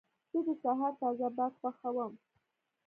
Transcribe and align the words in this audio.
زه 0.31 0.39
د 0.47 0.49
سهار 0.63 0.93
تازه 1.01 1.27
باد 1.37 1.53
خوښوم. 1.59 2.13